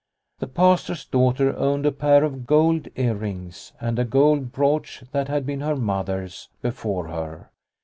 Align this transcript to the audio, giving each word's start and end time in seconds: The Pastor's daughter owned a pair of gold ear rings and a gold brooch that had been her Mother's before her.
The 0.39 0.47
Pastor's 0.47 1.05
daughter 1.05 1.55
owned 1.55 1.85
a 1.85 1.91
pair 1.91 2.23
of 2.23 2.47
gold 2.47 2.87
ear 2.95 3.13
rings 3.13 3.71
and 3.79 3.99
a 3.99 4.03
gold 4.03 4.51
brooch 4.51 5.03
that 5.11 5.27
had 5.27 5.45
been 5.45 5.61
her 5.61 5.75
Mother's 5.75 6.49
before 6.63 7.09
her. 7.09 7.51